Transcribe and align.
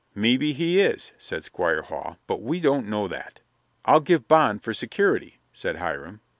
"Mebby 0.15 0.51
he 0.53 0.79
is," 0.81 1.11
said 1.19 1.43
Squire 1.43 1.83
Hall, 1.83 2.17
"but 2.25 2.41
we 2.41 2.59
don't 2.59 2.87
know 2.89 3.07
that." 3.07 3.41
"I'll 3.85 3.99
give 3.99 4.27
bond 4.27 4.63
for 4.63 4.73
security," 4.73 5.37
said 5.53 5.75
Hiram. 5.75 6.21